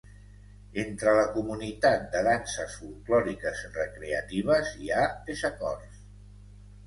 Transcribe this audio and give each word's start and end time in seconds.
Entre 0.83 1.11
la 1.17 1.25
comunitat 1.33 2.07
de 2.15 2.23
danses 2.27 2.77
folklòriques 2.79 3.61
recreatives 3.77 4.71
hi 4.85 4.91
ha 4.95 5.03
desacords. 5.31 6.01